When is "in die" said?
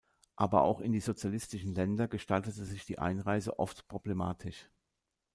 0.81-0.99